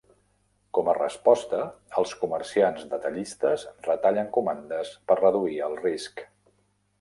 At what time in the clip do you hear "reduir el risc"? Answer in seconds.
5.21-6.27